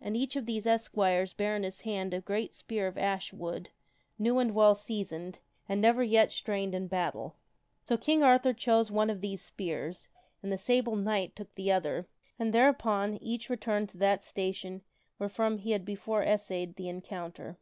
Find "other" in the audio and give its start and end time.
11.72-12.08